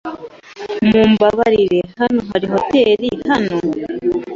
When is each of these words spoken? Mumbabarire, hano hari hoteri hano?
Mumbabarire, 0.89 1.79
hano 1.99 2.21
hari 2.29 2.45
hoteri 2.53 3.09
hano? 3.29 3.57